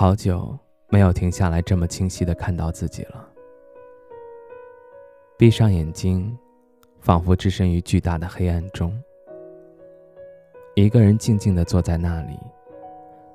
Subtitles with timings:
[0.00, 3.28] 好久没有停下来这么清晰的看到自己了。
[5.36, 6.34] 闭上眼睛，
[7.00, 8.98] 仿佛置身于巨大的黑暗中。
[10.74, 12.38] 一个人静静的坐在那里，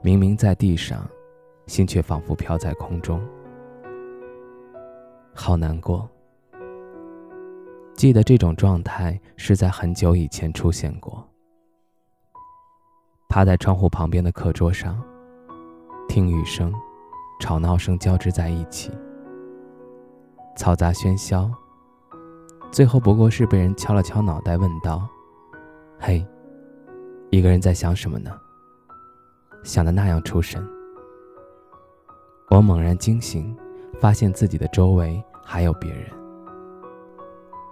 [0.01, 1.07] 明明在地上，
[1.67, 3.23] 心却仿佛飘在空中。
[5.35, 6.09] 好难过。
[7.93, 11.23] 记得这种状态是在很久以前出现过。
[13.29, 14.99] 趴在窗户旁边的课桌上。
[16.07, 16.73] 听雨声，
[17.39, 18.91] 吵闹声交织在一起，
[20.57, 21.51] 嘈杂喧嚣。
[22.71, 25.07] 最后不过是被人敲了敲脑袋，问道
[25.99, 26.25] ：“嘿，
[27.29, 28.31] 一个人在想什么呢？
[29.63, 30.65] 想的那样出神。”
[32.49, 33.55] 我猛然惊醒，
[33.99, 36.09] 发现自己的周围还有别人。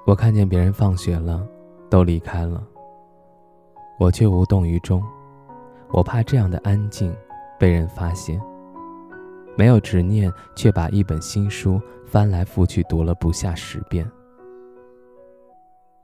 [0.05, 1.47] 我看见别人放学了，
[1.89, 2.61] 都离开了，
[3.99, 5.01] 我却无动于衷。
[5.91, 7.15] 我怕这样的安静。
[7.59, 8.41] 被人发现，
[9.55, 14.09] 没有执念，却把一本新书翻来覆去读了不下十遍，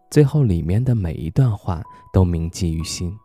[0.09, 1.83] 最后里面的每一段话
[2.13, 3.17] 都铭记于心，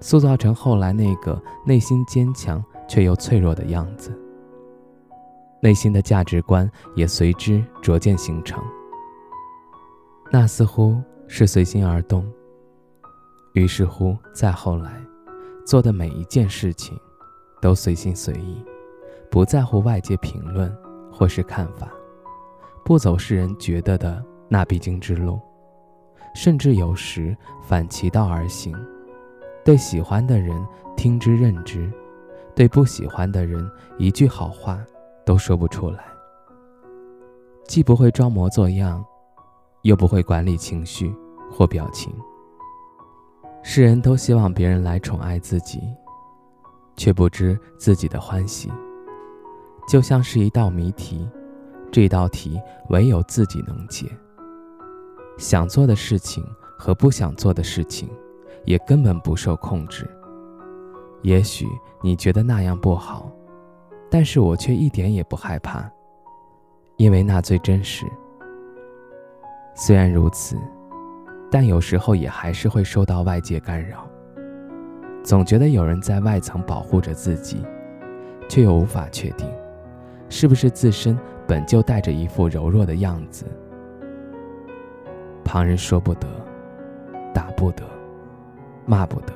[0.00, 4.12] 塑造成后来那个内心坚强却又脆弱的样子，
[5.60, 8.62] 内心的价值观也随之逐渐形成。
[10.30, 10.98] 那似乎
[11.28, 12.26] 是随心而动，
[13.52, 15.11] 于是乎，再后来。
[15.64, 16.98] 做的每一件事情，
[17.60, 18.64] 都随心随意，
[19.30, 20.74] 不在乎外界评论
[21.10, 21.88] 或是看法，
[22.84, 25.40] 不走世人觉得的那必经之路，
[26.34, 28.74] 甚至有时反其道而行，
[29.64, 31.90] 对喜欢的人听之任之，
[32.54, 34.84] 对不喜欢的人一句好话
[35.24, 36.04] 都说不出来，
[37.68, 39.04] 既不会装模作样，
[39.82, 41.14] 又不会管理情绪
[41.50, 42.12] 或表情。
[43.64, 45.80] 世人都希望别人来宠爱自己，
[46.96, 48.70] 却不知自己的欢喜。
[49.88, 51.28] 就像是一道谜题，
[51.90, 54.06] 这道题唯有自己能解。
[55.38, 56.44] 想做的事情
[56.78, 58.08] 和不想做的事情，
[58.64, 60.08] 也根本不受控制。
[61.22, 61.66] 也许
[62.02, 63.30] 你觉得那样不好，
[64.10, 65.88] 但是我却一点也不害怕，
[66.96, 68.04] 因为那最真实。
[69.74, 70.56] 虽然如此。
[71.52, 74.08] 但有时候也还是会受到外界干扰，
[75.22, 77.62] 总觉得有人在外层保护着自己，
[78.48, 79.46] 却又无法确定，
[80.30, 81.14] 是不是自身
[81.46, 83.44] 本就带着一副柔弱的样子。
[85.44, 86.26] 旁人说不得，
[87.34, 87.84] 打不得，
[88.86, 89.34] 骂不得，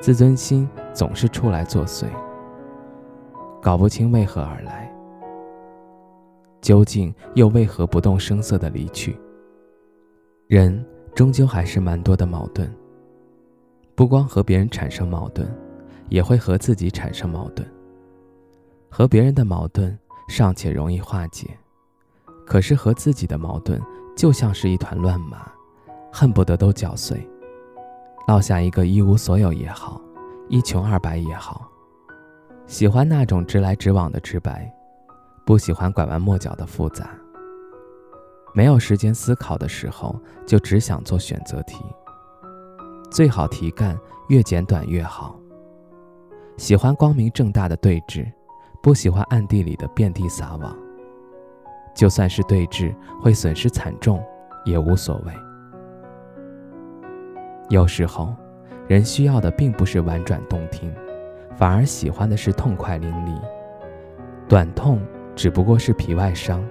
[0.00, 2.04] 自尊心总是出来作祟，
[3.62, 4.92] 搞不清为何而来，
[6.60, 9.18] 究竟又为何不动声色的离去？
[10.48, 10.82] 人
[11.14, 12.66] 终究还是蛮多的矛盾，
[13.94, 15.46] 不光和别人产生矛盾，
[16.08, 17.68] 也会和自己产生矛盾。
[18.88, 19.94] 和别人的矛盾
[20.26, 21.50] 尚且容易化解，
[22.46, 23.78] 可是和自己的矛盾
[24.16, 25.52] 就像是一团乱麻，
[26.10, 27.28] 恨不得都搅碎，
[28.26, 30.00] 落下一个一无所有也好，
[30.48, 31.70] 一穷二白也好。
[32.66, 34.74] 喜欢那种直来直往的直白，
[35.44, 37.10] 不喜欢拐弯抹角的复杂。
[38.54, 41.84] 没有时间思考的时候，就只想做选择题。
[43.10, 43.98] 最好题干
[44.28, 45.38] 越简短越好。
[46.56, 48.30] 喜欢光明正大的对峙，
[48.82, 50.76] 不喜欢暗地里的遍地撒网。
[51.94, 54.22] 就算是对峙会损失惨重，
[54.64, 55.32] 也无所谓。
[57.68, 58.34] 有时候，
[58.86, 60.92] 人需要的并不是婉转动听，
[61.56, 63.40] 反而喜欢的是痛快淋漓。
[64.48, 65.00] 短痛
[65.36, 66.64] 只不过是皮外伤。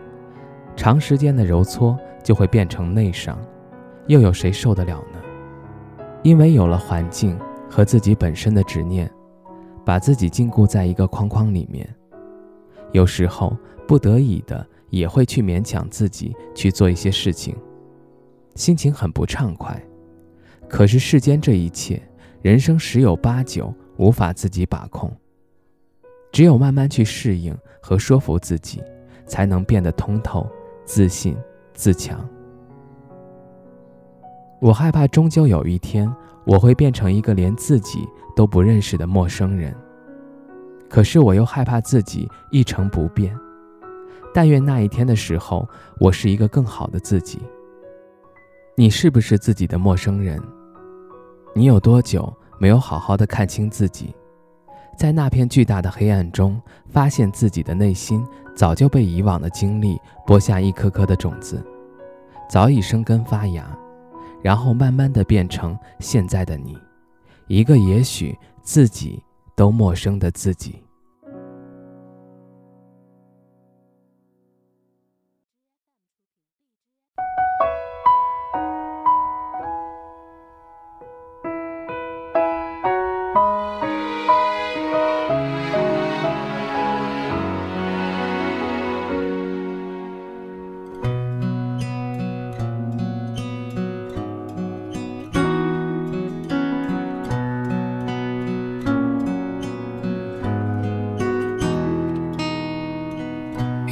[0.77, 3.37] 长时间的揉搓就会变成内伤，
[4.05, 5.19] 又有谁受得了呢？
[6.21, 7.37] 因为有了环境
[7.67, 9.11] 和自己本身的执念，
[9.83, 11.89] 把自己禁锢在一个框框里面，
[12.91, 13.57] 有时候
[13.87, 17.55] 不得已的也会去勉强自己去做一些事情，
[18.53, 19.83] 心情很不畅快。
[20.69, 21.99] 可是世间这一切，
[22.43, 25.11] 人生十有八九无法自己把控，
[26.31, 28.83] 只有慢慢去适应和说服自己，
[29.25, 30.47] 才能变得通透。
[30.87, 31.37] 自信
[31.73, 32.17] 自强，
[34.61, 36.09] 我害怕终究有一天
[36.45, 38.07] 我会变成一个连自己
[38.37, 39.75] 都不认识的陌生人，
[40.89, 43.37] 可是我又害怕自己一成不变。
[44.33, 45.67] 但愿那一天的时候，
[45.99, 47.41] 我是一个更好的自己。
[48.75, 50.41] 你是不是自己的陌生人？
[51.53, 54.15] 你有多久没有好好的看清自己？
[54.97, 56.59] 在那片巨大的黑暗中，
[56.89, 59.95] 发现自己的内心早就被以往的经历
[60.25, 61.63] 播下一颗颗的种子，
[62.49, 63.63] 早已生根发芽，
[64.41, 66.75] 然后慢慢的变成现在的你，
[67.45, 69.23] 一个也许自己
[69.55, 70.81] 都陌生的自己。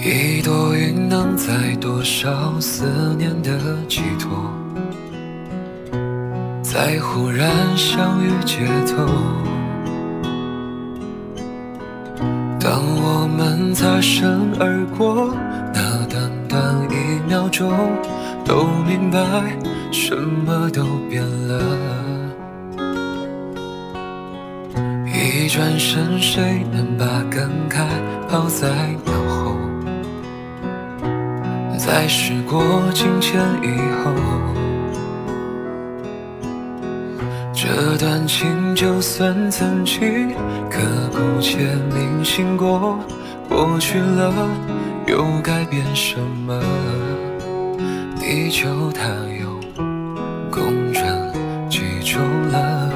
[0.08, 2.30] 一朵云能载多少
[2.60, 2.86] 思
[3.18, 3.50] 念的
[3.88, 4.54] 寄托，
[6.62, 9.04] 在忽然相遇街头。
[12.60, 15.36] 当我们擦身而过，
[15.74, 17.74] 那短短一秒钟，
[18.46, 19.20] 都明白
[19.92, 21.60] 什么都变了。
[25.08, 27.06] 一转身，谁能把
[27.36, 27.88] 感慨
[28.30, 28.70] 抛在
[29.04, 29.15] 脑？
[31.86, 32.64] 在时过
[32.96, 34.12] 境迁以后，
[37.54, 40.34] 这段情就算曾经
[40.68, 40.80] 刻
[41.12, 41.60] 骨且
[41.94, 42.98] 铭心过，
[43.48, 44.34] 过去了
[45.06, 46.60] 又改变什么？
[48.20, 49.04] 地球它
[49.40, 49.48] 又
[50.50, 51.06] 公转
[51.70, 52.20] 几周
[52.52, 52.90] 了？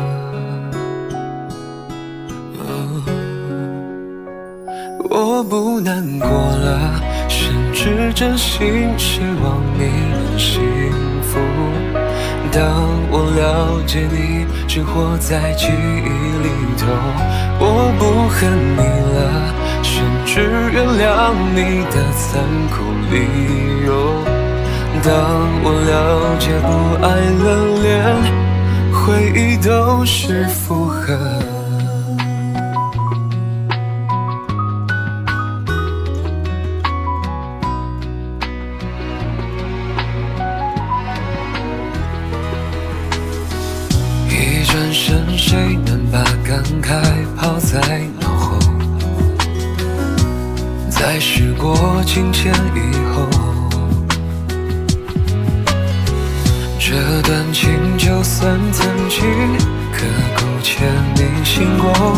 [5.11, 7.08] 我不难过了。
[7.39, 10.61] 甚至真心希望你能幸
[11.23, 11.39] 福。
[12.51, 12.61] 当
[13.09, 16.09] 我了解你只活在记忆
[16.43, 16.85] 里头，
[17.61, 17.63] 我
[17.97, 18.37] 不恨
[18.75, 18.83] 你
[19.15, 19.17] 了，
[19.81, 20.41] 甚至
[20.73, 22.43] 原谅你的残
[22.73, 23.15] 酷理
[23.85, 23.89] 由。
[25.01, 25.09] 当
[25.63, 26.67] 我了解不
[27.05, 27.07] 爱
[27.39, 27.47] 了，
[27.81, 27.87] 连
[28.91, 28.99] 回
[29.33, 31.58] 忆都是负荷。
[45.69, 46.99] 谁能把感慨
[47.37, 47.79] 抛在
[48.19, 48.57] 脑后？
[50.89, 52.79] 在时过境迁以
[53.13, 53.29] 后，
[56.79, 57.69] 这段情
[57.99, 59.21] 就算曾经
[59.93, 60.07] 刻
[60.37, 62.17] 骨且铭心过，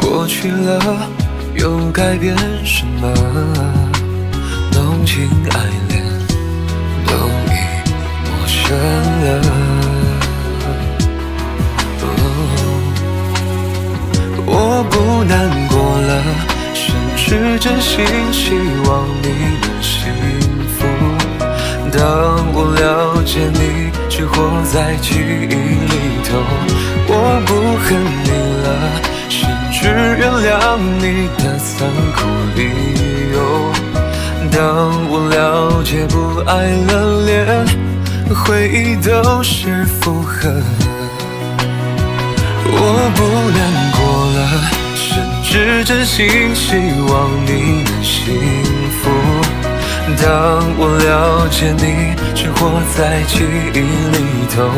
[0.00, 1.08] 过去了
[1.54, 3.14] 又改变什么？
[4.72, 5.56] 浓情爱
[5.88, 6.02] 恋
[7.06, 7.14] 都
[7.46, 7.54] 已
[8.24, 8.76] 陌生
[9.22, 9.87] 了。
[14.78, 16.22] 我不难过了，
[16.72, 18.52] 甚至真心希
[18.86, 19.26] 望你
[19.60, 19.98] 能幸
[20.68, 20.86] 福。
[21.90, 21.98] 当
[22.54, 26.30] 我了解你只活在记忆里头，
[27.08, 27.12] 我
[27.44, 27.50] 不
[27.82, 27.88] 恨
[28.22, 28.30] 你
[28.62, 28.66] 了，
[29.28, 31.66] 甚至原谅你的残
[32.14, 32.18] 酷
[32.54, 32.60] 理
[33.32, 33.36] 由。
[34.52, 34.62] 当
[35.10, 36.92] 我了解不爱了，
[37.26, 37.36] 连
[38.32, 40.48] 回忆都是负荷。
[42.70, 42.76] 我
[43.16, 43.20] 不
[43.56, 43.87] 难过，
[45.50, 46.76] 是真心希
[47.08, 48.36] 望你能幸
[49.00, 49.08] 福。
[50.22, 50.28] 当
[50.76, 53.38] 我了解你只活在记
[53.72, 54.18] 忆里
[54.54, 54.68] 头，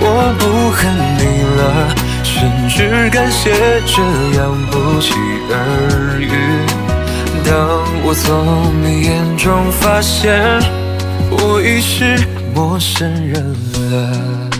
[0.00, 1.22] 我不恨你
[1.56, 1.94] 了，
[2.24, 3.52] 甚至感谢
[3.86, 4.02] 这
[4.36, 5.14] 样不期
[5.52, 6.26] 而遇。
[7.44, 7.54] 当
[8.04, 10.34] 我从你眼中发现，
[11.30, 12.18] 我已是
[12.52, 13.54] 陌生人
[13.92, 14.57] 了。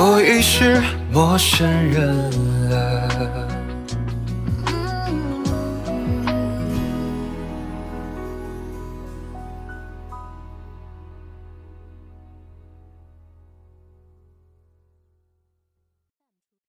[0.00, 0.80] 我已是
[1.12, 2.30] 陌生人
[2.70, 2.87] 了。